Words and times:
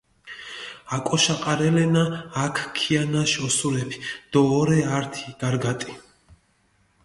აკოშაყარელენა 0.97 2.05
აქ 2.45 2.57
ქიანაში 2.81 3.45
ოსურეფი 3.51 3.97
დო 4.33 4.39
ორე 4.59 4.79
ართი 4.97 5.23
გარგატი. 5.45 5.91